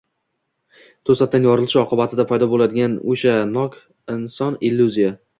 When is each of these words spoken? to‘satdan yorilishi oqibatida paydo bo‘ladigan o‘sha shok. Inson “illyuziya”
to‘satdan 1.09 1.43
yorilishi 1.47 1.77
oqibatida 1.81 2.25
paydo 2.31 2.47
bo‘ladigan 2.53 2.95
o‘sha 3.15 3.35
shok. 3.57 3.77
Inson 4.15 4.57
“illyuziya” 4.71 5.13